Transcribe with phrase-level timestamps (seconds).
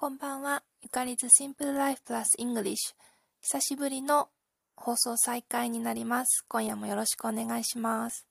[0.00, 0.62] こんばんは。
[0.80, 2.94] ゆかり 's Simple Life Plus English。
[3.42, 4.30] 久しぶりの
[4.74, 6.42] 放送再開になります。
[6.48, 8.26] 今夜もよろしくお願いします。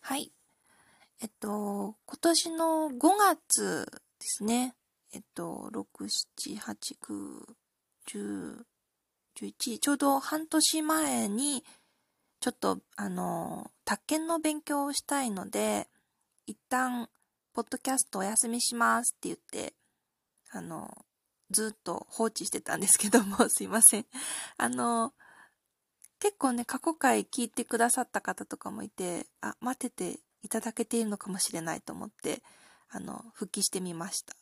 [0.00, 0.30] はい。
[1.22, 3.00] えっと、今年の5
[3.48, 4.74] 月ですね。
[5.14, 7.44] えっと、6、7、8、9、
[8.06, 8.64] 10、
[9.40, 11.64] 11、ちょうど半年前に、
[12.40, 15.88] ちょっと、あの、宅建の勉強をしたいので、
[16.44, 17.08] 一旦、
[17.54, 19.74] ポッドキャストお休みしますって言って、
[20.50, 20.90] あの、
[21.52, 24.06] ずっと放置してたんですけども、 すいません。
[24.56, 25.14] あの、
[26.18, 32.42] 結構ね、過去回聞いてくださった方とかもいて、あ、待ってていただけているのかもしれないと思って、
[32.88, 34.34] あの、復帰してみました。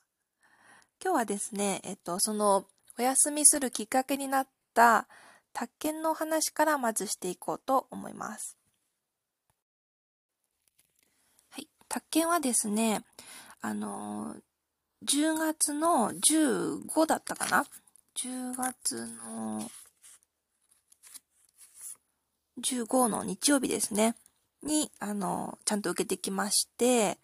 [1.04, 2.66] 今日はですね、えっと、その、
[2.98, 5.06] お休みするきっかけになった
[5.52, 8.56] 宅建のお話からまずしていこうと思います。
[11.92, 13.04] 宅建はですね、
[13.60, 14.34] あの
[15.04, 17.66] 10月の15だったかな
[18.16, 19.70] ?10 月の
[22.62, 24.14] 15の日曜日ですね。
[24.62, 27.18] に、あの、ちゃんと受けてきまして、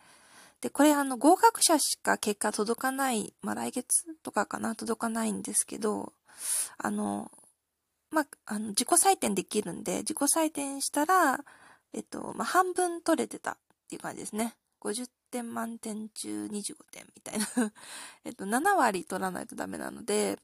[0.61, 6.13] で、これあの、合格者しか結果届かない、まあ、来月とかかな、届かないんですけど、
[6.77, 7.31] あの、
[8.11, 11.41] まあ、あの、自己採点できるんで、自己採点したら、
[11.95, 13.57] えっと、まあ、半分取れてた
[13.89, 14.55] っていう感じですね。
[14.83, 17.47] 50点満点中25点みたいな
[18.25, 20.39] えっと、7割取らないとダメなので、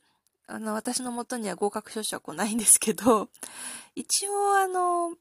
[0.46, 3.28] あの、私の元には合格証書は来ないんですけど、
[3.94, 5.14] 一応あの、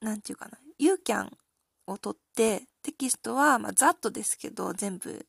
[0.00, 1.38] なんていうかな、ユーキャン
[1.86, 5.26] を取って、テキストは、まあ、ざっとですけど、全部、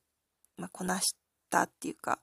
[0.57, 1.15] まあ、こなし
[1.49, 2.19] たっていうか、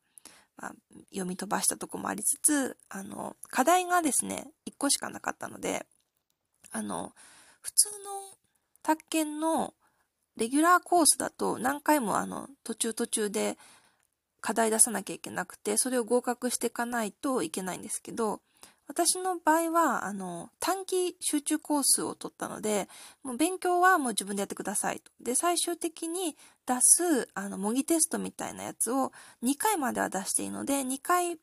[0.57, 0.75] まあ、
[1.11, 5.87] 読み飛ばしたとこもありつつ、あの、課題がですね、1個しかなかったので、
[6.71, 7.13] あの、
[7.63, 8.39] 普通の
[8.83, 9.75] 宅建の
[10.37, 13.59] レギュラーコースだと何回もあの途中途中で
[14.43, 18.41] 課題出さなきゃいけなくて、それを合格していかないといけないんですけど、
[18.89, 22.89] 私の場合は、あの、短期集中コースを取ったので、
[23.23, 25.11] もう勉強はもう自分でやってくださいと。
[25.21, 26.37] で、最終的に
[26.67, 29.13] 出す、あの、模擬テストみたいなやつを
[29.45, 31.39] 2回までは出していいので、2回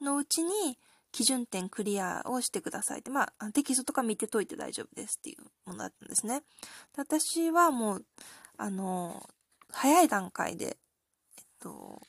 [0.00, 0.78] のうちに
[1.18, 6.42] 基準点クリアをしてくださいって、まあ、テキストとか見てといて大丈夫ですっていうものだったんですね。
[6.94, 8.04] で私はもう、
[8.56, 9.28] あの、
[9.72, 10.76] 早い段階で、
[11.36, 12.00] えっと、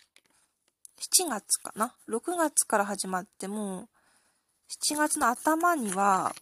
[1.23, 3.89] 7月かな ?6 月から始まっても
[4.91, 6.35] 7月の頭には、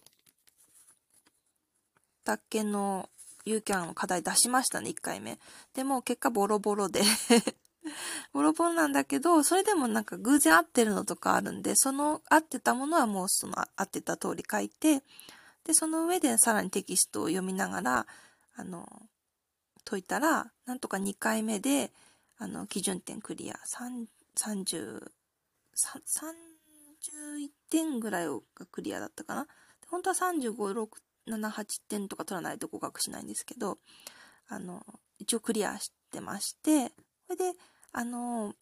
[2.22, 3.08] 宅建の
[3.46, 5.38] ユーキャンの課題出しましたね、1回目。
[5.72, 7.00] でも結果ボロボロで
[8.32, 15.02] ボロボロなんだけど、それでもなんか偶然合ってるのとかあるんで、その合ってたものはもうその合ってた通り書いて、
[15.64, 18.06] で、その上でさらにテキストを読みながら、
[18.56, 18.86] あの、
[19.84, 21.90] 解いたら、なんとか2回目で、
[22.38, 25.10] あの、基準点クリア、30、
[25.76, 28.40] 31点ぐらいが
[28.70, 29.46] クリアだったかな。
[29.88, 30.88] 本当は35、6、
[31.26, 33.78] 7、8点とか取らないと合格しないんですけど、
[34.48, 34.84] あの、
[35.18, 36.92] 一応クリアしてまして、
[37.26, 37.58] それで、
[37.92, 38.54] あの、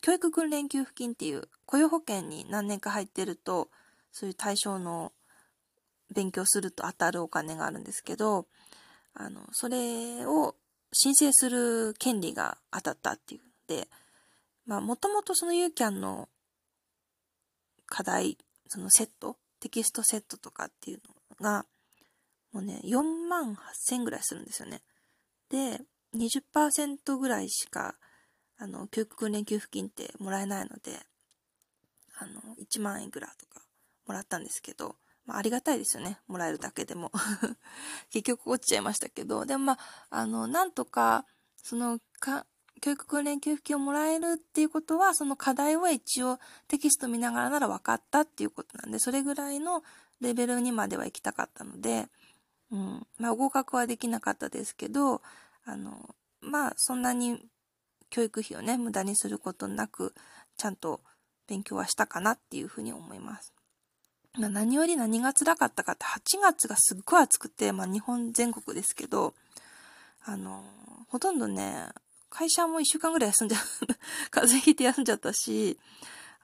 [0.00, 3.68] 教育訓練給付金っていう雇用保険に何年か入ってると、
[4.10, 5.12] そういう対象の
[6.12, 8.46] 勉強すると当たるお金があるんですけど、
[9.14, 10.56] あの、それを
[10.92, 13.88] 申請する権利が当たったっていうので、
[14.66, 16.28] まあ、もともとそのユーキャンの
[17.86, 18.38] 課題、
[18.68, 21.00] そのセット、テキストセットとかっていう
[21.40, 21.66] のが、
[22.52, 24.82] もうね、4万8000ぐらいするんですよね。
[25.48, 25.80] で、
[26.14, 27.94] 20%ぐらいしか、
[28.62, 30.92] あの、教育訓練給付金ってもらえないので、
[32.16, 33.60] あの、1万円ぐらいとか
[34.06, 34.94] もらったんですけど、
[35.26, 36.20] まあ、ありがたいですよね。
[36.28, 37.10] もらえるだけでも。
[38.10, 39.78] 結局落ちちゃいましたけど、でもまあ、
[40.10, 42.46] あの、なんとか、その、か、
[42.80, 49.82] 教育訓練給付金をもらえるっていうことは、その課題は一応テキスト見ながらなら分かったっていうことなんで、それぐらいの
[50.20, 52.06] レベルにまでは行きたかったので、
[52.70, 55.20] うん、まあ合格はできなかったですけど、
[55.64, 57.40] あの、まあ、そんなに
[58.12, 60.14] 教育費をね、無駄にすることなく、
[60.58, 61.00] ちゃんと
[61.48, 63.54] 勉強はしたかなっていうふうに思います。
[64.38, 69.32] まあ、何より何が辛かったかって8月がすっごい暑くて、まあ、日本全国ですけど、
[70.24, 70.62] あの、
[71.08, 71.88] ほとんどね、
[72.28, 73.58] 会社も1週間ぐらい休んじゃ、
[74.30, 75.78] 風邪ひいて休んじゃったし、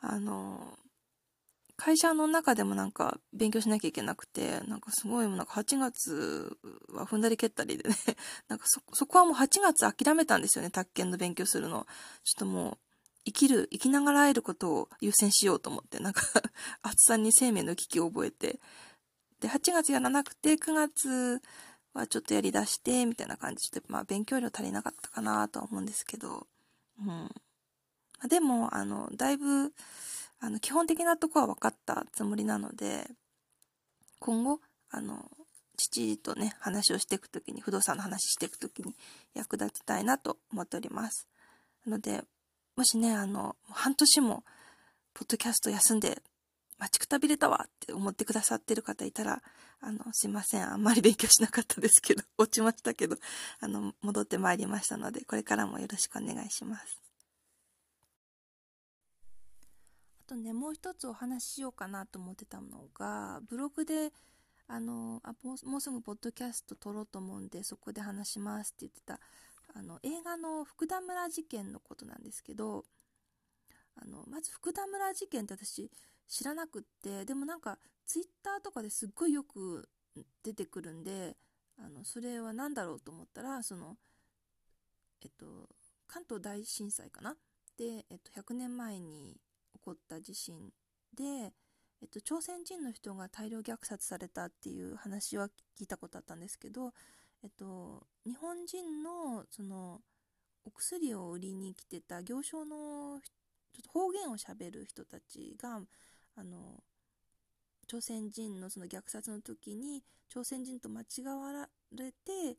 [0.01, 0.79] あの、
[1.79, 6.59] 会社の中でもなんか勉強しなきゃいけなくて、なんかすごいもうなんか8月
[6.93, 7.95] は踏んだり蹴ったりでね、
[8.49, 11.87] なんかそ、そこはもう8月諦めたんですよね、宅建の勉強するの。
[12.25, 12.79] ちょっともう、
[13.27, 16.23] 生きる、生きながら会えることを優先しようと思って、なんか
[16.83, 18.59] 暑さに生命の危機を覚えて、
[19.39, 21.41] で、8月やらなくて、9月
[21.93, 26.49] はちょっとやり出して、みたいな感じで、まあ勉強量足りなかったかなとは思うんですけど、
[26.99, 27.31] うん。
[28.29, 29.73] でも、あの、だいぶ、
[30.41, 33.09] あの、基本的なとこは分かったつもりなので、
[34.21, 35.31] 今後、あの、
[35.77, 38.95] 父とね、話をしていくときに、不動産の話していくときに
[39.35, 41.29] 役立ちたいなと思っております。
[41.87, 42.25] なので、
[42.77, 44.45] もしね、あの、半年も、
[45.15, 46.23] ポッドキャスト休んで、
[46.79, 49.43] 待ちくたびれたわって思ってくださってる方いたら、
[49.81, 50.73] あの、すいません。
[50.73, 53.17] あんまり勉強しなかったですけど、落ちましたけど、
[53.61, 57.01] あの、戻ってまいりましたので、これからもよろしくお願いします。
[60.18, 64.13] あとね、もう一つお話ししようかなと思ってたのが、ブログで、
[64.71, 65.35] あのあ
[65.65, 69.19] もうすぐポッドキャスト撮ろうと思うんでそこで話しますって言ってた
[69.75, 72.85] あの映画の福田村事件のことなんですけど
[73.97, 75.91] あのまず福田村事件って私
[76.29, 79.89] 知らなくってでもなんかツイッターとかですっごいよく
[80.45, 81.39] 出てくるんで
[81.79, 83.97] あのそれは何だろうと思ったらその
[85.23, 85.47] えっと
[86.07, 87.35] 関東大震災かな？
[87.79, 89.37] で、えっと、100年前に
[89.89, 90.73] こった地震
[91.17, 91.53] で
[92.01, 95.49] えっと、朝鮮人の人が大量虐殺されたっていう話は
[95.79, 96.93] 聞いたことあったんですけど、
[97.43, 100.01] えっと、日本人のその
[100.65, 105.81] お薬を売りに来てた行商のちょっと方言をしゃべる人たちが
[106.37, 106.83] あの
[107.89, 112.59] 朝鮮人のその虐殺の時に朝鮮人と間違われて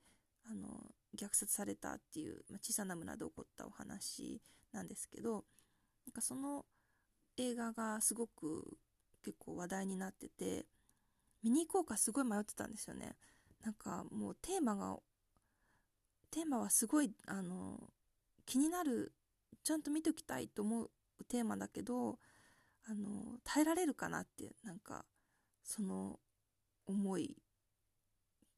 [0.52, 0.68] あの
[1.16, 4.42] 虐殺されたっていう、まあ、小さな村で起こったお話
[4.74, 6.66] なんですけどなんかその
[7.40, 8.78] 映画がすごく
[9.24, 10.66] 結構話題になってて
[11.42, 13.16] 見に行こうかすごい迷ってたんですよね。
[13.64, 14.98] なんかもうテーマが
[16.32, 17.90] テーマはすごいあの
[18.46, 19.14] 気になる
[19.64, 20.92] ちゃんと見ときたいと思う
[21.28, 22.20] テーマだけど
[22.86, 25.06] あの耐えられるかなってなんか
[25.64, 26.20] その
[26.88, 27.38] 思い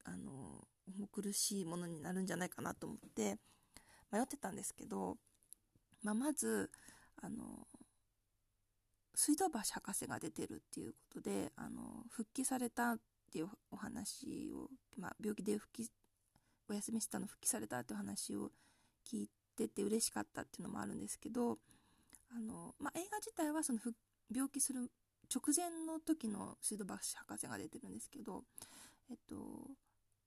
[0.03, 3.37] あの重苦しいものになるんじゃないかなと思って
[4.11, 5.17] 迷ってたんですけど、
[6.03, 6.69] まあ、まず
[7.21, 7.67] あの
[9.15, 12.99] 水道橋博士が出てるっていうことであの復帰されたっ
[13.31, 15.89] ていうお話を、まあ、病気で復帰
[16.69, 18.51] お休みしたの復帰されたっていう話を
[19.05, 21.57] 聞いてて嬉しかったっていうのもあるんですけど
[22.35, 23.79] あの、まあ、映画自体はその
[24.33, 24.89] 病気する
[25.33, 26.93] 直前の時の水道橋
[27.27, 28.43] 博士が出てるんですけど、
[29.09, 29.35] えっと、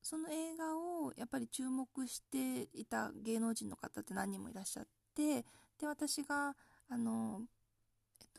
[0.03, 5.45] その映画をやっぱり注目していた芸能人の方って何人もいらっしゃって
[5.79, 6.55] で私が
[6.89, 7.43] あの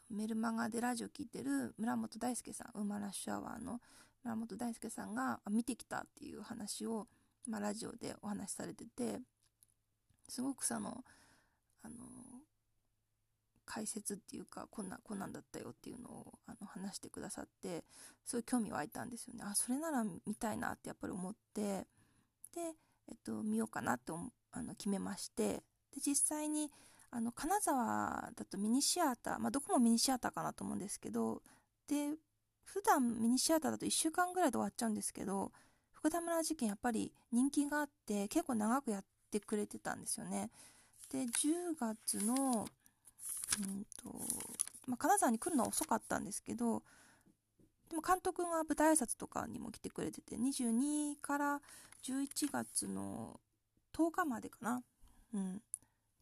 [0.10, 3.80] メルマガでラジオ聞いてる村本大輔さんウーマラッシュアワーの
[4.24, 7.07] 村本大輔さんが見てきたっていう話を、
[7.48, 9.19] まあ、ラジオでお話しされてて
[10.30, 11.04] すごくその
[11.84, 11.96] あの
[13.66, 17.84] 解説っていうかこんなこんなんだったよっていうのをあの話してくださって
[18.25, 19.44] すごい興味湧いたんですよね。
[19.44, 21.88] あそれなら見たいなってやっぱり思ってで、
[23.10, 24.13] えっと、見ようかなって
[24.52, 25.63] あの決めまして
[25.94, 26.72] で実際に
[27.12, 31.42] あの金沢だとミニシアター、まあ、どこもミニシアターかなと思うんですけど
[31.88, 32.12] で
[32.63, 35.52] 普段ミニシアターだと1週間ぐらいで終わっちゃうんですけど
[35.94, 40.50] 福田村事件やっぱり人気があって結構長くやってくれてたんですよね。
[41.12, 44.10] で10月のうんと、
[44.88, 46.84] まあ、金沢に来るのは遅かったんですけど
[47.90, 51.62] でも監督が舞台挨拶とかにも来てくれてて22から
[52.04, 53.40] 11月の
[53.95, 54.81] 10日までかな、
[55.33, 55.62] うん、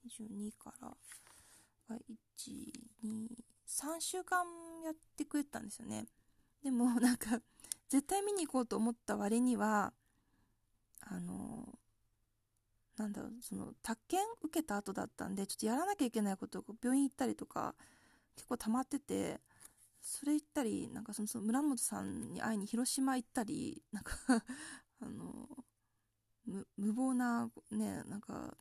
[0.06, 0.96] 22から
[1.90, 2.72] 1、
[3.04, 3.28] 2、
[3.66, 4.46] 3週間
[4.84, 6.06] やってくれたんですよね。
[6.64, 7.42] でも なんか、
[7.90, 9.94] 絶対見に行こうと思った割には、
[11.02, 11.80] あの、
[12.98, 17.76] なんだろう、その、宅建受けた後だったんで、ちょっとやらなきゃいけないことを病院行ったりとか、
[18.36, 19.42] 結構溜まってて、
[20.02, 24.14] それ行ったり、なんかその村本さんに会いに広島行ったり、なんか
[25.00, 25.66] あの、
[26.78, 28.58] 無謀な、ね、なんか、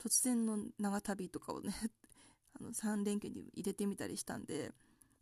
[0.00, 1.74] 突然の長旅とかをね
[2.58, 4.72] あの3連休に入れてみたりしたんで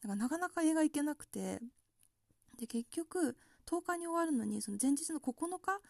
[0.03, 1.61] なんかなかなか映画行けなくて
[2.57, 5.81] で結局10日に終わるのにその前日の9日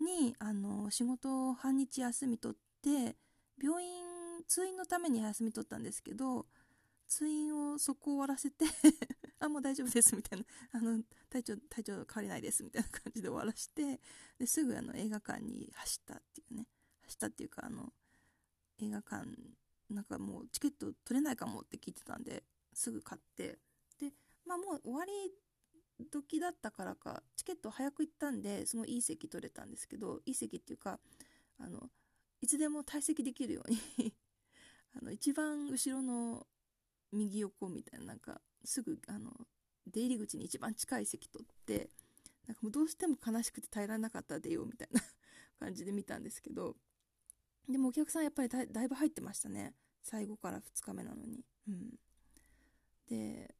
[0.00, 3.16] にあの仕事を半日休み取って
[3.60, 6.46] 病院通院のために休み取ったんですけど
[7.08, 8.64] 通院をそこ終わらせて
[9.40, 14.00] あもう大丈夫ですみたいなあの体調体調変わりないですみたいな感じで終わらして
[14.38, 16.68] ですぐあの映画館に走ったっていうね
[17.02, 17.92] 走ったっていうかあの
[18.80, 19.26] 映画館
[19.90, 23.58] なんかもうチケット取れないかもって聞いてたんですぐ買って。
[23.98, 24.12] で
[24.46, 25.12] まあもう終わり
[26.06, 31.00] 時だったからかチケット早く行ったんですごいい席取れたんですけどいい席っていうか
[31.58, 31.90] あの
[32.40, 33.70] いつでも退席できるよう
[34.02, 34.14] に
[34.94, 36.46] あの一番後ろの
[37.12, 39.32] 右横みたいななんかすぐあの
[39.86, 41.90] 出入り口に一番近い席取って
[42.46, 45.00] なんかもうどうしても悲しくて耐えられなかったら出ようみたいな
[45.58, 46.76] 感じで見たんですけど
[47.68, 49.74] でもお客さんやっぱりだいぶ入ってましたね。
[50.02, 51.44] 最後から2日目なのに。
[51.68, 51.90] うん。
[53.08, 53.54] で、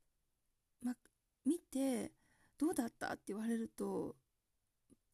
[0.83, 0.95] ま、
[1.45, 2.13] 見て、
[2.57, 4.17] どうだったって言われると、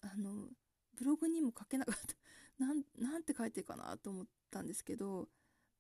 [0.02, 0.48] あの、
[0.96, 2.14] ブログにも書けなかった。
[2.64, 5.28] なん、なんて書いてるかなと思ったんですけど、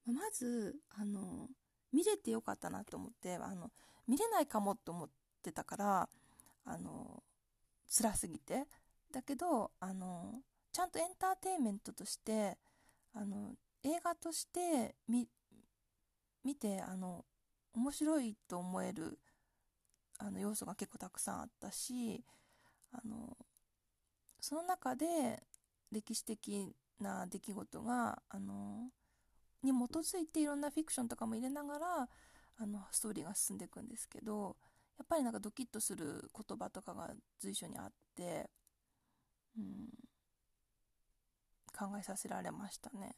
[0.06, 1.48] まず、あの、
[1.92, 3.70] 見れてよかったなと思って、あの、
[4.08, 5.10] 見れないかもと思っ
[5.42, 6.10] てたから、
[6.64, 7.22] あの、
[7.88, 8.66] 辛すぎて。
[9.12, 10.42] だけど、あの、
[10.72, 12.58] ちゃんとエンターテインメントとして、
[13.14, 15.28] あの、映画として見、
[16.44, 17.24] 見て、あの、
[17.74, 19.18] 面白いと思える、
[20.18, 22.24] あの、要素が結構たくさんあったし、
[22.92, 23.36] あの、
[24.40, 25.42] その中で
[25.90, 28.90] 歴史的な出来事が、あの、
[29.62, 32.08] に基づいていろんなフィクションとかも入れながら、
[32.58, 34.56] あの、ストーリーが進んでいくんですけど、
[34.98, 38.50] やっぱりなんかドキッとする言葉とかが随所にあって、
[39.56, 39.88] うん、
[41.76, 43.16] 考えさせられましたね。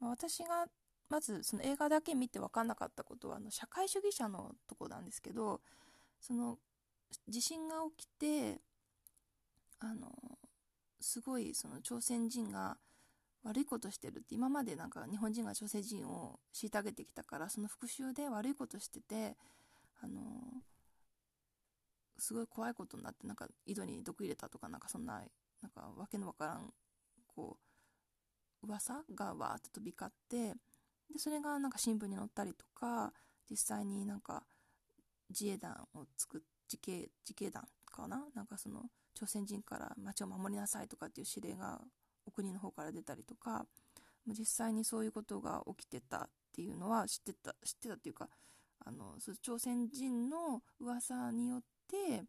[0.00, 0.66] まあ、私が
[1.08, 5.60] まずその映画だけ見て分かんなかったことはあの社会主義者のとこなんですけど
[6.20, 6.58] その
[7.28, 8.60] 地震が起きて
[9.78, 10.10] あの
[11.00, 12.78] すごいその朝鮮人が
[13.44, 19.36] 悪いことしてるって今までなんか日本人が朝鮮人を虐げてきたからその復讐で悪いことしてて
[20.00, 20.20] あの
[22.18, 25.22] すごい怖いことになってなんか井戸に毒入れたとかなんかそんな
[25.60, 26.72] なんかわけのわからん
[27.26, 27.71] こう
[28.62, 30.54] 噂がわーって飛び交って
[31.12, 33.12] でそれがなんか新聞に載ったりとか
[33.50, 34.44] 実際になんか
[35.28, 36.40] 自衛団を作っ
[36.70, 38.24] 自警自警団かな？
[38.34, 41.82] なんかその朝鮮人から町を守りなさいとかっていう指令が
[42.24, 43.66] お国の方から出たりとか
[44.26, 48.30] 実際にそういうことが起きてたっていうのは知ってた知ってたっていうか
[48.86, 52.22] あの朝鮮人の噂によって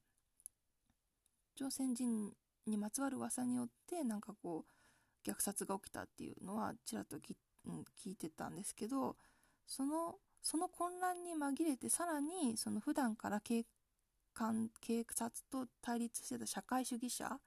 [1.55, 2.33] 朝鮮人
[2.67, 4.72] にまつわる噂によってなんかこう
[5.25, 9.15] 虐殺が起きたっていうのはちらっと聞,、うん、聞いてたんですけど
[9.67, 13.65] そのその混乱に紛れてさらにその普段から警
[14.33, 17.39] 官警察と対立してた社会主義者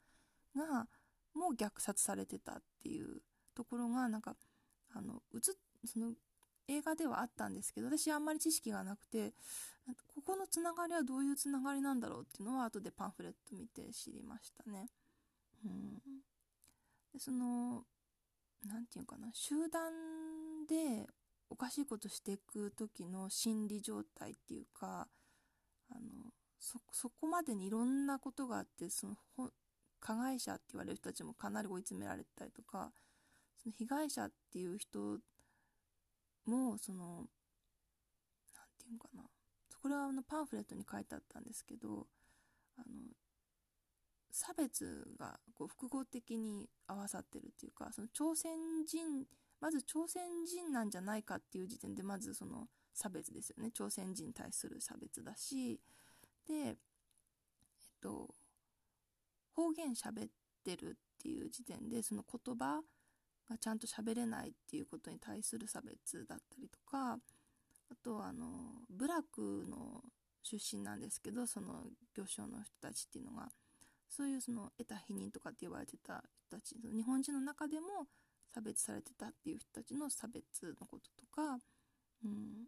[0.56, 0.86] が
[1.34, 3.20] も虐殺されてたっていう
[3.54, 4.34] ところがなんか
[4.94, 5.40] あの映
[5.86, 6.12] その
[6.68, 9.34] 映画ではあったんですけど私あんまり知識がなくて
[10.14, 14.88] ここのつながりはどういうつながりなんだろうっていうのは後でパンフレット見て知りましたね。
[15.64, 16.02] うん、
[17.16, 17.82] でその
[18.66, 19.90] 何て言うかな集団
[20.68, 21.06] で
[21.48, 25.08] おかしいことしていく時の心理状態っていうか
[25.90, 26.00] あの
[26.90, 29.14] そこまでにいろんなことがあってその
[29.98, 32.92] 加害者って言われる人たちもかなり追い詰められたりとか
[33.62, 34.98] その被害者っていう人
[36.44, 37.24] もその何
[38.78, 39.22] て言うのかな
[39.80, 42.06] これはあのパンフレットに書いてあったんですけど
[42.76, 42.84] あの
[44.36, 48.52] 差別がこう複合的に合わさってるっていうかその朝鮮
[48.86, 49.24] 人
[49.62, 53.70] まず朝鮮人なんじゃないかっていう時点でまずその差別ですよね。
[53.70, 55.80] 朝鮮人に対する差別だし
[56.46, 56.76] でえっ
[58.02, 58.34] と
[59.54, 60.30] 方言喋っ
[60.62, 62.82] てるっていう時点でその言葉
[63.48, 67.18] がちゃんと喋れないっていうことに対する差別だったりとかあ
[68.04, 68.46] とはあの
[68.90, 70.02] 部落の
[70.42, 73.48] 出身なんですけどその行商の人たちっていうのが。
[74.08, 78.06] そういうその得た否認とかって言われてた人たち日本人の中でも
[78.54, 80.42] 差別されてたっていう人たちの差別
[80.80, 81.58] のこととか、
[82.24, 82.66] うん、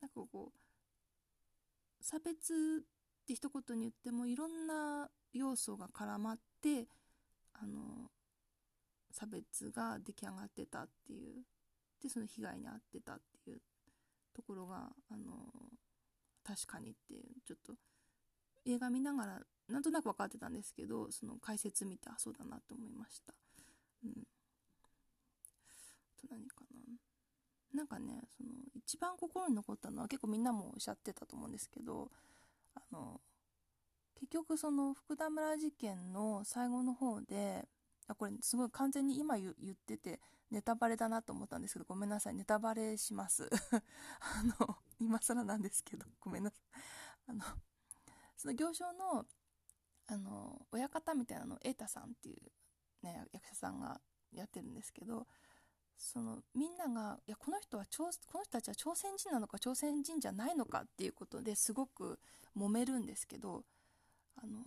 [0.00, 6.86] なんかこう差別って一言に言ってもいろんな要素が絡まって
[7.54, 8.10] あの
[9.10, 11.44] 差別が出来上がってたっていう
[12.02, 13.60] でその被害に遭ってたっていう
[14.34, 15.32] ところがあの
[16.44, 17.74] 確かにっていうちょっと
[18.66, 23.34] 映画見ながらなんとなく分かってたんですけどその解説見てあそうだなと思いました。
[24.04, 24.18] うん、と
[26.30, 26.64] 何かな。
[27.74, 32.08] なんかねその一番心に残ったのは結構みんなもおっしゃってたと思うんですけど
[32.74, 33.20] あの
[34.20, 37.66] 結局その福田村事件の最後の方で
[38.06, 43.50] あこれすごい完全に今言っててネタバレだなと思ったんですけどごめんなさいネタバレします。
[44.20, 46.60] あの今更なんですけどごめんなさい。
[47.28, 47.44] あの
[48.36, 49.26] その行商の
[50.06, 52.36] あの親方みたいなのを瑛太さんっていう
[53.02, 54.00] ね役者さんが
[54.32, 55.26] やってるんですけど
[55.96, 58.04] そのみんながいやこの人はこ
[58.38, 62.18] の人たちは朝鮮人なのか朝鮮人じゃないのかっていうことですごく
[62.56, 63.64] 揉めるんですけど
[64.36, 64.58] あの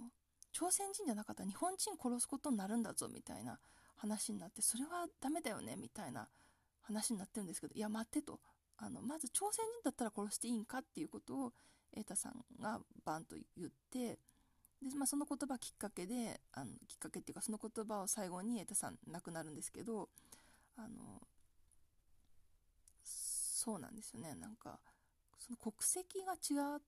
[0.54, 3.60] 朝鮮人じゃなかったら日本人殺すことになるんだぞみたいな
[3.98, 6.28] 話になってそれはダメだよねみたいな
[6.82, 8.40] 話になってるんですけどいや待ってと。
[8.80, 11.54] あのまず朝鮮人だったら殺していいんかっていうことを
[11.92, 14.20] 瑛太さんがバンと言って
[14.82, 20.10] で、まあ、その言葉きっかけであのきっかけっていうかその言葉を最後に瑛太さん亡くなるんですけど
[20.78, 21.22] あの
[23.04, 24.36] そうなんですよね。
[24.36, 24.80] なんか
[25.40, 26.82] その国籍が違っ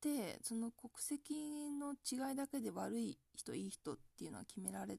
[0.00, 4.98] てその国籍の違いだけで悪い人いい人っていうのは決められ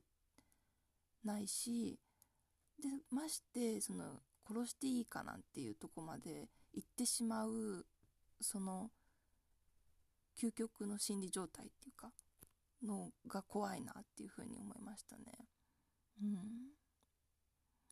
[1.23, 1.97] ないし
[2.81, 7.85] でましてその殺していいかなんていうとこまで行ってしまう
[8.41, 8.89] その
[10.39, 12.11] 究極の心理状態っていうか
[12.83, 15.23] のが怖いなっていうふうに思いましたね。
[16.21, 16.35] うん。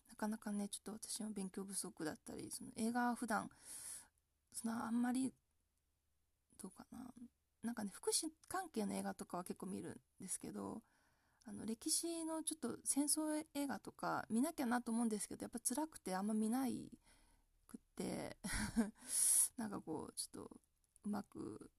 [0.09, 3.49] なかなかね、ちょっと私の勉強不足だったり、その映画は普段、
[4.53, 5.33] そのあんまり、
[6.61, 6.99] どうかな。
[7.63, 10.81] なんかね、福祉関係の映画とかは結構見るんですけど、
[11.45, 16.91] あの歴史のちょっと戦争映画とか見なきゃなと思うんですけど、やっぱ辛くてあんま見ない
[17.67, 18.37] くって
[19.57, 20.57] なんかこう、ちょっと
[21.05, 21.69] うまく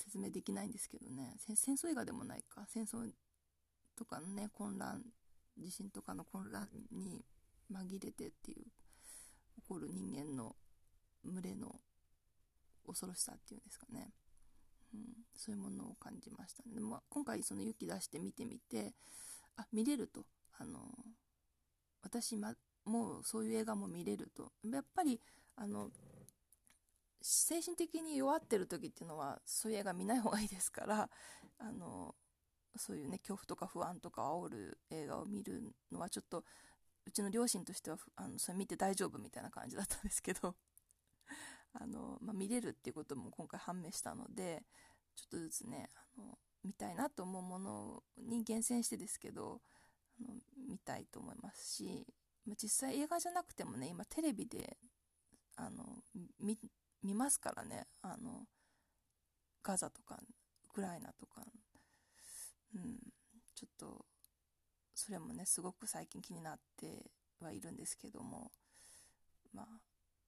[0.00, 1.36] 説明できないんですけどね。
[1.38, 2.66] 戦争映画でもないか。
[2.68, 3.08] 戦争
[3.96, 5.02] とかのね混乱
[5.58, 7.24] 地震とかの混乱に
[7.70, 10.56] 紛れてっていう起こる人間の
[11.24, 11.76] 群れの
[12.86, 14.10] 恐ろしさっていうんですかね、
[14.94, 15.00] うん、
[15.36, 16.74] そういうものを感じましたね。
[16.74, 18.94] でも今回その勇気出して見てみて
[19.56, 20.24] あ見れると。
[20.58, 20.80] あの
[22.02, 22.54] 私、ま、
[22.84, 24.52] もうそういう映画も見れると。
[24.64, 25.20] やっぱり
[25.56, 25.90] あの
[27.22, 31.10] 精神的に弱ってる時っていうのはそういう映画見ない方がいいですから
[31.58, 32.14] あの
[32.76, 36.44] そういうね恐怖とか不安とか煽る映画を見るのはちょっと
[37.06, 40.56] うちの両親としてはあのそれ見て大丈夫みたいな感じだったんですけど
[41.74, 44.64] あの、まあ、見れるっていうことも今回判明したので
[45.14, 49.60] ちょっとずつねあの見たいなと思うものに厳選してですけど
[50.20, 52.06] あの見たいと思いますし、
[52.46, 54.78] まあ、実際映画じゃなくてもね今テレビで
[55.56, 56.02] あの
[56.38, 56.58] 見
[57.02, 57.86] 見ますからね。
[58.02, 58.46] あの
[59.62, 60.18] ガザとか
[60.64, 61.42] ウクライナとか。
[62.74, 62.98] うん。
[63.54, 64.06] ちょっと
[64.94, 68.50] それもねすごく最近気になってはいるんですけども、
[69.52, 69.66] まあ、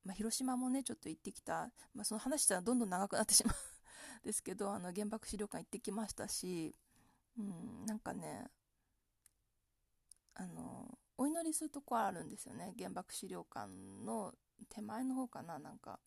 [0.05, 3.55] まあ、広島もねちょっと行ってきた、まあ、その話したらどんどん長くなってしまう。
[4.25, 6.77] ですけどあの原爆資料館行ってきましたし、
[7.39, 8.51] うん、なんかね
[10.35, 12.75] あのお祈りするとこあるんですよね。
[12.77, 13.71] 原爆資料館
[14.05, 14.35] の
[14.69, 16.01] 手前の方かななんか。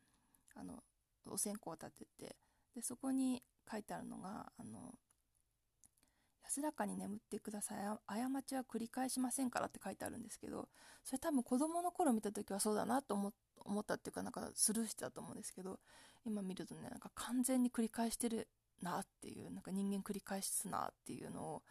[0.56, 0.84] あの
[1.28, 2.36] お線香を立てて
[2.76, 4.94] でそこに書いてあるのがあの
[6.44, 7.78] 安らかに眠ってください。
[8.06, 10.70] 過ちは繰り返しませんからって書いてあるんですけど
[11.04, 13.34] それ多分子供の頃見た時はそうだなと思
[13.66, 15.80] 思ったっていうかなんかスルーしてたと思うんですけど
[16.24, 18.48] 今見るとねなんか完全に繰り返してる
[18.82, 21.62] なっていうなんか人間繰り返すなっていうのをやっ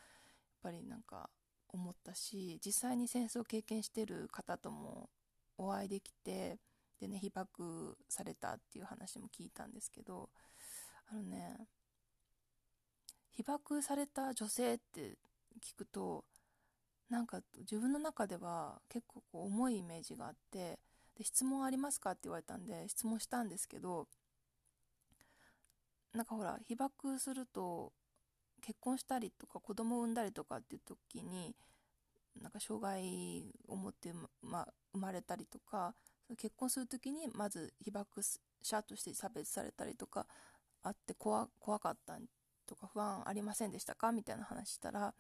[0.63, 1.31] ぱりなんか
[1.69, 5.09] 思ったし実際に戦争を経験してる方とも
[5.57, 6.59] お会いできて
[7.05, 10.31] でね被爆されたっていう話も聞いたんですけど
[11.13, 11.69] あのね
[13.31, 15.19] 被爆された女性って
[15.63, 16.25] 聞くと
[17.11, 20.79] なんか自分の中では結構こう重いイメージがあって
[21.19, 24.07] で質問ありますかって言われたんで質問したんですけど
[26.15, 27.93] なんかほら被爆すると
[28.63, 31.55] 結婚したりとか子供を産んだりとかっていう時に
[32.41, 34.11] なんか障害を持って、
[34.43, 35.95] ま、生まれたりとか
[36.37, 38.23] 結婚する時にまず被爆
[38.63, 40.27] 者として差別されたりとか
[40.83, 42.19] あって怖怖かった
[42.67, 44.13] とか不安ありませんでしたか？
[44.13, 45.15] みたいな話したら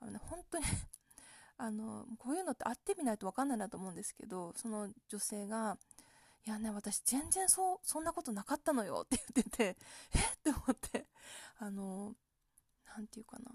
[0.00, 0.64] あの、ね、本当に
[1.56, 5.78] あのこういうのって会ってみないと分かんないなと思うんですけどその女性が
[6.46, 9.76] 「いやね私全然そうそんなことなかったのよ」って言ってて
[10.14, 10.18] え？
[10.18, 11.06] って思って
[11.58, 12.14] あの
[12.86, 13.50] 何て言うかな、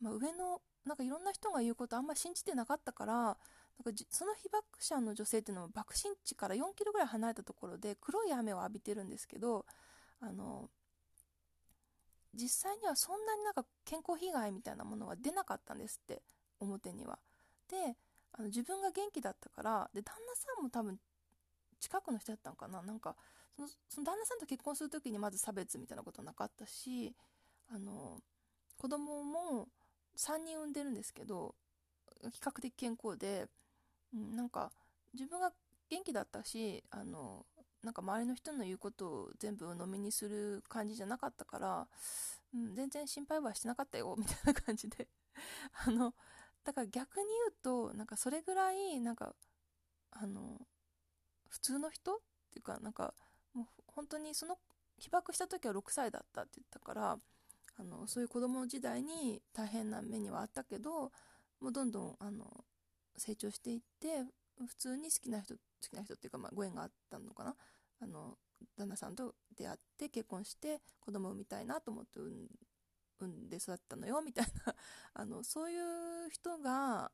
[0.00, 3.38] まあ、上のなんかいろんな人が言うことあんま信じてなかったから
[3.78, 9.66] なんかその被爆者の女性っていうのは爆心地から4キロぐらい離れたところで黒い雨を浴びてるんですけど
[10.20, 10.70] あの
[12.34, 16.22] 実際にはそんなになんか健康被害みたいなものは出なかったんですって
[16.60, 17.18] 表には。
[17.68, 17.96] で
[18.32, 20.98] あの自分が元気だったからで旦那さんも多分
[21.80, 23.16] 近くの人だったのかななんか
[23.54, 27.14] そのその旦那さんと結婚する時にまず差別みたいなことなかったし
[27.70, 28.18] あの
[28.76, 29.68] 子供も
[30.16, 31.54] 3人産んでるんですけど
[32.32, 33.48] 比較的健康で
[34.14, 34.70] うん、なんか
[35.12, 35.52] 自分が
[35.90, 37.44] 元気だったしあの
[37.82, 41.86] なんか周りの人の言うことを全部鵜呑みにする感じじゃなかったから、
[42.54, 45.08] うん、全然心配はしてなかったよ みたいな感じで。
[45.86, 46.14] あの
[46.62, 49.34] だから逆に言うとなんかそれぐらいなんか
[50.12, 50.66] あの
[51.48, 52.18] 普通の人っ
[52.50, 53.14] ていうかなんか
[53.52, 54.58] もう本当にその
[54.98, 57.18] 被爆した時は6歳だったって言ったから
[57.76, 61.12] あのそういう子供の時代に大変な目にはあったけど
[61.60, 62.64] もうどんどんあの
[63.16, 64.24] 成長していって
[64.66, 67.54] 普通に好きな人好きな人っていうか、まあ、ご縁があったのかな。
[68.00, 68.36] あの
[68.76, 74.74] 旦那さんと出会って結婚して子供を産みたいなと思って産んで育ったのよみたいな。
[75.14, 77.12] あのそういう人が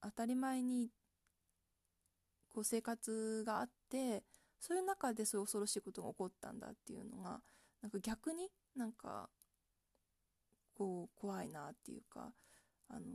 [0.00, 0.90] 当たり前に
[2.48, 4.24] こう生活があって
[4.60, 7.42] そういう中でそういう恐ろしいことが起こったんだっていうのが
[7.80, 9.30] なんか逆になんか
[10.74, 12.32] こう怖いなっていうか
[12.88, 13.06] あの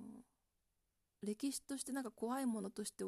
[1.24, 3.04] 歴史としてなんか怖いものとして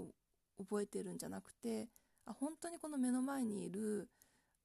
[0.57, 1.89] 覚えてるんじゃなくて
[2.25, 4.09] あ本当にこの目の前にいる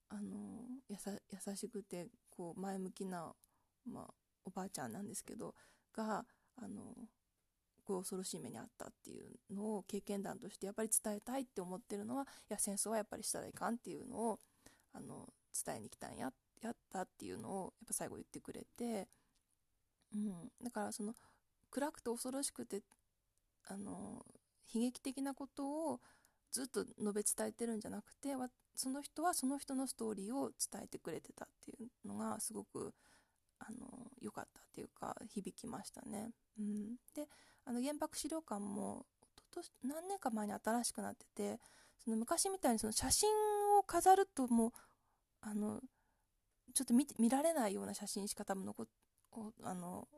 [0.09, 3.33] あのやさ優しくてこう前向きな、
[3.87, 5.55] まあ、おばあちゃんなんですけど
[5.95, 6.25] が
[6.57, 6.95] あの
[7.85, 14.39] こう恐ろしい目にあったっていうのを経験談としてやっぱり伝えたいって思ってるのはいや戦争はやっぱりしたらいかんっていうのを
[14.93, 15.29] あの
[15.65, 16.33] 伝えに来たんや
[16.63, 19.09] やったっていうのをやっぱ最後言ってくれて、
[20.15, 20.33] うん、
[20.63, 21.15] だからその
[21.71, 22.83] 暗くて恐ろしくて
[23.69, 24.25] あの
[24.73, 26.01] 悲劇的なことを
[26.53, 28.31] ずっと述べ伝えてるんじゃなくて
[28.75, 32.93] その人はその人のストーリーを伝えてくれてたっていうのがすごく
[33.59, 36.31] あの良かったっていうか響きましたね。
[36.59, 37.29] うん、で
[37.65, 39.07] あの原爆資料館も
[39.83, 41.61] 何年か前に新しくなってて
[42.03, 43.29] その昔みたいにその写真
[43.79, 44.73] を飾るともう
[45.43, 45.81] あの
[46.75, 48.87] ちょっと見見られないような写真しか多分残
[49.63, 50.09] あの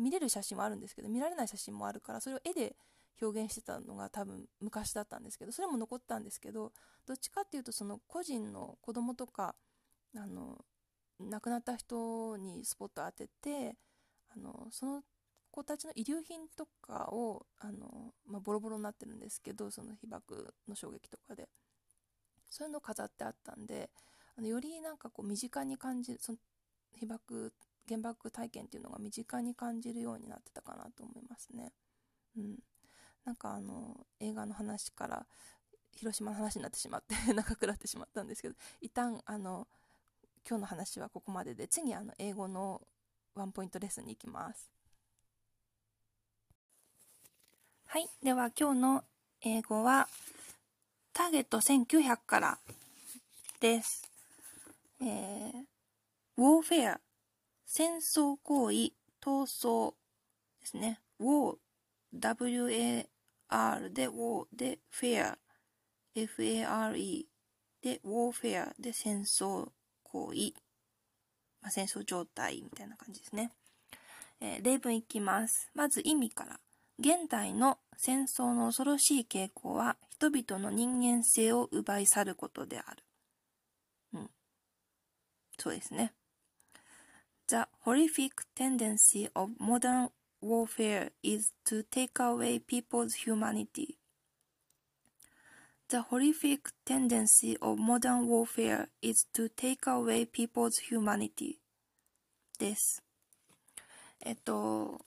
[0.00, 2.74] 見れる写真はあるんですけど見られない写真もあるからそれを絵で
[3.22, 6.72] 表現してたのが多分昔だったんですけどそれも残ったんですけど
[7.06, 9.54] どっちかっていうとその個人の子供とか
[10.16, 10.58] あの
[11.20, 13.76] 亡くなった人にスポット当てて
[14.34, 15.02] あのその
[15.50, 21.48] 子たちの遺留品とかをあの、まあ、ボロボロになってるんですけどその被爆の衝撃とかで。
[22.50, 23.88] そういうのを飾ってあったんで
[24.36, 26.38] あのよりなんかこう身近に感じるその
[26.98, 27.52] 被爆
[27.90, 31.72] 原爆体験っていうのが身近に感じるようになってたかなと思いますね。
[32.36, 32.58] うん、
[33.24, 35.26] なんかあの映画の話から
[35.96, 39.66] 広島の話になってしまって 長くなってしまったんですけど一旦あの
[40.48, 42.80] 今日の話はここまでで次あの英語の
[43.34, 44.70] ワンポイントレッスンに行きます。
[47.86, 48.08] はい。
[48.22, 49.04] では今日の
[49.40, 50.08] 英語は
[51.12, 52.58] ターゲット1900から
[53.58, 54.08] です。
[55.00, 55.66] えー、
[56.36, 57.00] ウォーフェア
[57.72, 59.94] 戦争行為闘争
[60.60, 63.06] ですねウォー
[63.48, 65.36] WAR で war で fair
[66.16, 67.26] FARE
[67.80, 69.68] で warfare で戦争
[70.02, 70.52] 行為、
[71.62, 73.52] まあ、戦争状態みたいな感じですね、
[74.40, 76.58] えー、例文いきますまず意味から
[76.98, 83.04] 現代の戦争の恐ろしい傾向は人々の人間性を奪い去ることである。
[84.14, 84.30] うん。
[85.56, 86.12] そうですね。
[87.50, 90.10] The horrific tendency of modern
[90.40, 93.98] warfare is to take away people's humanity.
[95.88, 101.58] The horrific tendency of modern warfare is to take away people's humanity
[102.60, 103.02] です。
[104.20, 105.04] えっと、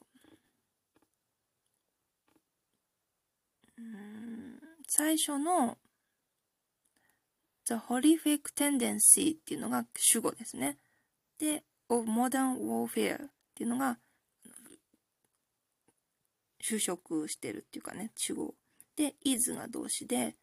[4.86, 5.78] 最初の
[7.64, 10.76] The horrific tendency っていうのが主語ですね。
[11.38, 13.98] で、of modern warfare っていうのが
[16.62, 18.54] 就職してるっていうかね、主語。
[18.96, 20.34] で、is が動詞で、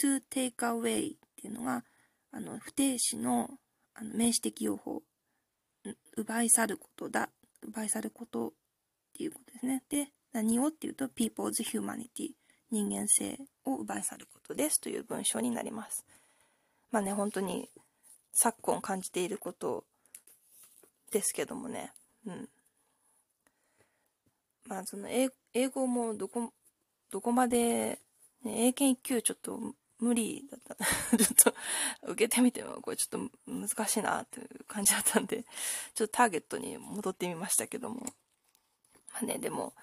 [0.00, 1.84] to take away っていうのが、
[2.32, 3.48] あの、不定詞の
[3.94, 5.02] あの名詞的用法。
[6.16, 7.30] 奪い去ることだ。
[7.62, 8.52] 奪い去ることっ
[9.14, 9.84] ていうことですね。
[9.88, 12.32] で、何をっていうと、people's humanity。
[12.70, 16.04] 人間性を奪い去ることですという文章になります。
[16.90, 17.70] まあね、本当に
[18.32, 19.84] 昨今感じていること
[21.10, 21.92] ですけどもね。
[22.26, 22.48] うん。
[24.66, 26.52] まあその英英語もどこ、
[27.10, 28.00] どこまで、
[28.44, 29.58] ね、英検1級ちょっと
[29.98, 30.76] 無理だった。
[31.16, 31.54] ちょっと
[32.12, 35.44] 受けてみてもこれちょっと難しいなっていう感じだったんで、
[35.94, 38.00] ちょっとターゲットに戻ってみましたけども。
[39.12, 39.74] まあね、でも、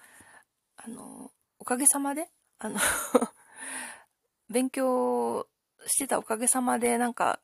[0.76, 2.78] あの、おかげさまで、あの
[4.48, 5.46] 勉強
[5.86, 7.40] してたおかげさまでなんか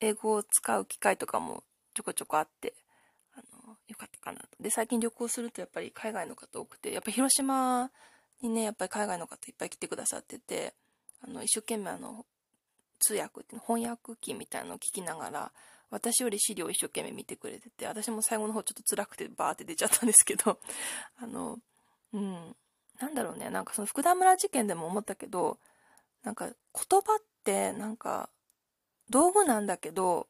[0.00, 1.62] 英語を使う機会とかも
[1.94, 2.74] ちょこちょこあって、
[3.92, 4.46] よかったかなと。
[4.60, 7.90] で、最近旅行するとやっぱり海外の方多くて、やっぱ広島
[8.40, 10.74] にね、やっぱり海外の方いっぱい来てくださってて、
[11.22, 12.26] あの、一生懸命あの、
[12.98, 15.52] 通訳って翻訳機みたいなのを聞きながら、
[15.90, 20.58] 私より資料を一生懸命見てくれてて、私も最後の方ちょっと辛くてバーって出ちゃったんですけど、
[21.20, 21.58] あの、
[22.14, 22.56] うん、
[22.98, 25.58] なんだろうね、なんかその福田村事件でも思ったけど、
[26.22, 28.30] なんか言葉ってなんか
[29.10, 30.28] 道具なんだけど、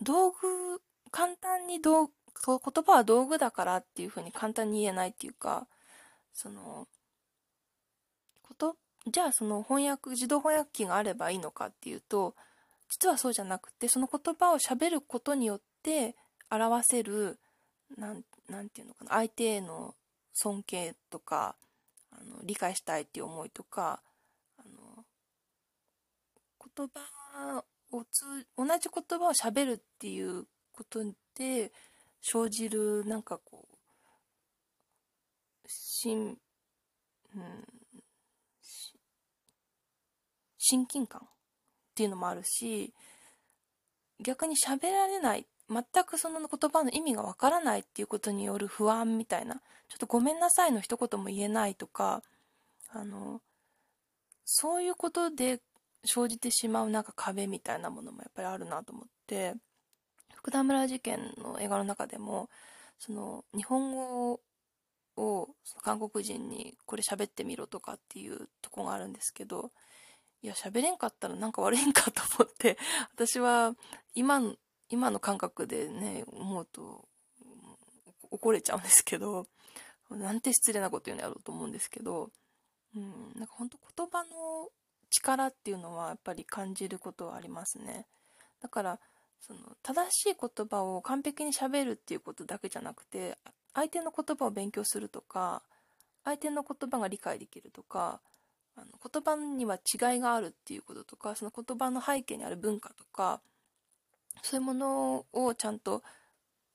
[0.00, 0.82] 道具
[1.12, 2.10] 簡単に道
[2.44, 5.68] 言葉は道具だからっていうふうに簡単に言えないっていうか、
[6.32, 6.88] その、
[8.42, 12.34] こと、じゃあその翻訳、自動翻訳機があればいいのかっていうと、
[12.88, 16.16] 実はそうじゃなくて、その言葉を喋ることによって
[16.50, 17.38] 表せる、
[17.96, 19.94] なん、なんていうのかな、相手への
[20.32, 21.56] 尊敬とか、
[22.10, 24.02] あの、理解したいっていう思いとか、
[24.58, 25.04] あの、
[26.76, 28.24] 言葉をつ
[28.56, 31.04] 同じ言葉を喋るっていうこと
[31.36, 31.72] で
[32.20, 33.76] 生じるなんかこう
[35.68, 36.36] 親、
[37.36, 37.64] うん、
[40.58, 41.28] 親近感っ
[41.94, 42.92] ていうのもあるし
[44.20, 49.56] 逆に喋られない全くその言葉の意味がわからないっていうことによる不安みたいな
[49.88, 52.22] ちょっとごめんなさいの一言も言えないとか
[52.90, 53.40] あの
[54.44, 55.60] そういうことで
[56.04, 59.54] 生じてしまうなんか壁みたいなものもやっぱりあるなと思って。
[60.42, 62.50] 福田村事件の映画の中でも
[62.98, 64.40] その日本語
[65.16, 65.48] を
[65.82, 69.70] 韓国人にこれ喋ってみろとかっていうとこがあるんですけど
[70.42, 72.76] いや喋れんかったらなんか悪いんかと思って
[73.14, 73.74] 私は
[74.16, 74.42] 今
[74.88, 77.04] 今の感覚でね思うと
[78.32, 79.46] 怒れちゃうんですけど
[80.10, 82.30] なんて失礼なこと言うのやろうと思うんですけど、
[82.96, 84.70] うん、なんか本当言葉の
[85.08, 88.06] 力っていうのはやっぱり感じることはありますね。
[88.60, 88.98] だから
[89.46, 93.36] その正しい言葉を完璧にしゃべるっていうことだけじゃなくて
[93.74, 95.62] 相手の言葉を勉強するとか
[96.24, 98.20] 相手の言葉が理解できるとか
[98.76, 103.40] あの言葉には違いがあるっていうこととかその言葉の背景にある文化とか
[104.42, 106.02] そういうものをちゃんと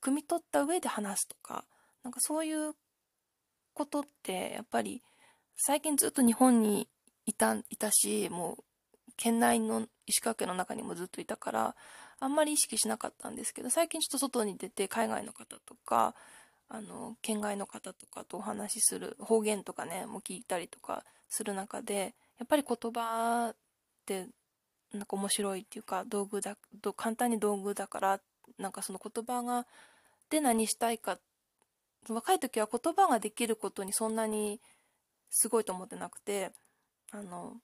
[0.02, 1.64] 汲み取った上で話すとか
[2.04, 2.74] なんかそういう
[3.74, 5.02] ことってやっぱり
[5.56, 6.88] 最近ずっと日本に
[7.26, 8.64] いたいたしもう
[9.16, 11.76] 県内の石川県の中にもずっといたから
[12.20, 16.14] あんまり意識しなかったんですけど最近ちょっと外に出て海外の方とか
[16.68, 23.56] あの県外の方とかとお話しする方言とかねも聞いたりとかする中でやっぱり言葉っ
[24.04, 24.26] て
[24.92, 26.56] なんか面白いっていうか道具だ
[26.96, 28.20] 簡単に道具だから
[28.58, 29.66] なんかその言葉が
[30.30, 31.18] で何したいか
[32.08, 34.60] 若い時は言葉ができることにそんなに
[35.30, 36.50] すごいと思ってなくて
[37.10, 37.54] あの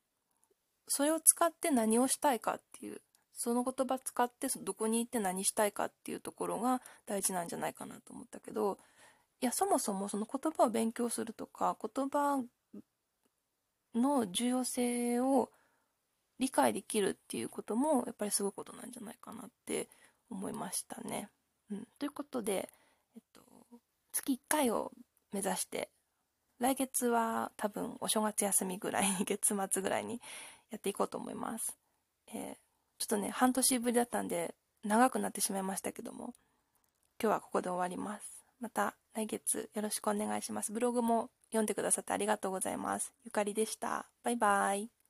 [0.89, 3.01] それを使って何をしたいかっていう
[3.35, 8.79] その言葉使ってどこに行って何したいかっていうところが大事なんじゃないかなと思ったけど
[9.41, 12.43] いやそもそもその言葉を勉強するとか言葉
[13.95, 15.51] の重要性を
[16.39, 19.89] 理解できるっていうこともやっぱりすごいことなんじゃないかなって
[20.31, 21.29] 思いましたね。
[21.71, 22.69] うん、ということで、
[23.15, 23.41] えっと、
[24.13, 24.93] 月1回を
[25.33, 25.91] 目指して
[26.59, 30.21] 来月は多分お正月休みぐらいに 月末ぐらいに
[30.71, 31.77] やっていこうと思います。
[32.29, 32.57] えー、
[32.99, 34.55] ちょっとね半年ぶりだったんで
[34.85, 36.35] 長くなってしまいましたけども
[37.21, 38.45] 今日はここで終わります。
[38.61, 40.73] また来月よろしくお願いします。
[40.73, 43.13] ブログも読んでくださってありがとうございます。
[43.25, 44.07] ゆかりでした。
[44.23, 45.04] バイバイ。